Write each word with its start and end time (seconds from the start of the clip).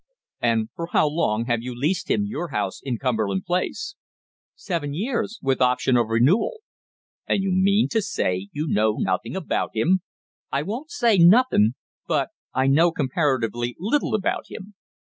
"And 0.41 0.69
for 0.75 0.87
how 0.93 1.07
long 1.07 1.45
have 1.45 1.61
you 1.61 1.75
leased 1.75 2.09
him 2.09 2.25
your 2.25 2.47
house 2.47 2.81
in 2.83 2.97
Cumberland 2.97 3.45
Place?" 3.45 3.93
"Seven 4.55 4.95
years, 4.95 5.37
with 5.43 5.61
option 5.61 5.95
of 5.95 6.07
renewal." 6.07 6.61
"And 7.27 7.43
you 7.43 7.51
mean 7.51 7.87
to 7.89 8.01
say 8.01 8.49
you 8.51 8.65
know 8.67 8.95
nothing 8.97 9.35
about 9.35 9.75
him?" 9.75 10.01
"I 10.51 10.63
won't 10.63 10.89
say 10.89 11.19
'nothin',' 11.19 11.75
but 12.07 12.29
I 12.51 12.65
know 12.65 12.91
comparatively 12.91 13.75
little 13.77 14.15
about 14.15 14.45
him. 14.49 14.73